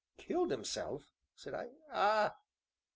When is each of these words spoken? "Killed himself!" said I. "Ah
"Killed 0.17 0.49
himself!" 0.49 1.13
said 1.35 1.53
I. 1.53 1.69
"Ah 1.91 2.35